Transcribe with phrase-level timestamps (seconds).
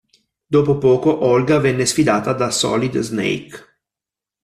[0.47, 3.65] Dopo poco, Olga venne sfidata da Solid Snake.